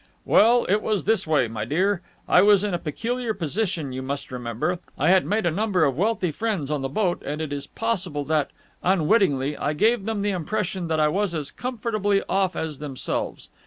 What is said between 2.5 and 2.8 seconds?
in a